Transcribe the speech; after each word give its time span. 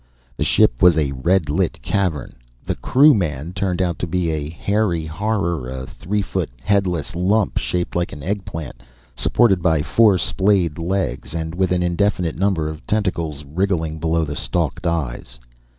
The 0.35 0.43
ship 0.43 0.81
was 0.81 0.97
a 0.97 1.11
red 1.11 1.47
lit 1.47 1.79
cavern. 1.83 2.33
The 2.65 2.73
"crewman" 2.73 3.53
turned 3.53 3.83
out 3.83 3.99
to 3.99 4.07
be 4.07 4.31
a 4.31 4.49
hairy 4.49 5.05
horror, 5.05 5.69
a 5.69 5.85
three 5.85 6.23
foot 6.23 6.49
headless 6.59 7.13
lump 7.15 7.59
shaped 7.59 7.95
like 7.95 8.11
an 8.11 8.23
eggplant, 8.23 8.81
supported 9.15 9.61
by 9.61 9.83
four 9.83 10.17
splayed 10.17 10.79
legs 10.79 11.35
and 11.35 11.53
with 11.53 11.71
an 11.71 11.83
indefinite 11.83 12.35
number 12.35 12.67
of 12.67 12.83
tentacles 12.87 13.45
wriggling 13.45 13.99
below 13.99 14.25
the 14.25 14.35
stalked 14.35 14.87
eyes. 14.87 15.39